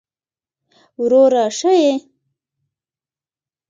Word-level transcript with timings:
وروره 1.01 1.43
ښه 1.57 1.71
يې! 1.81 1.93